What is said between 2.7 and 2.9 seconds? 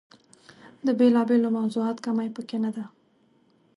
ده.